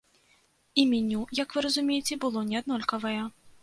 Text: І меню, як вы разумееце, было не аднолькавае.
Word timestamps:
І 0.81 0.85
меню, 0.93 1.21
як 1.43 1.49
вы 1.59 1.65
разумееце, 1.69 2.13
было 2.27 2.47
не 2.53 2.61
аднолькавае. 2.65 3.19